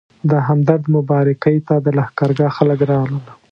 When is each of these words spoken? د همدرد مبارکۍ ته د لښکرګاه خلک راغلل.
د 0.29 0.33
همدرد 0.47 0.83
مبارکۍ 0.95 1.57
ته 1.67 1.75
د 1.85 1.87
لښکرګاه 1.97 2.55
خلک 2.57 2.79
راغلل. 2.91 3.25